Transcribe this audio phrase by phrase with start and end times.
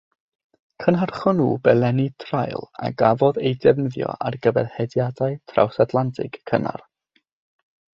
[0.83, 6.89] Cynhyrchon nhw belenni traul a gafodd eu defnyddio ar gyfer hediadau trawsatlantig cynnar.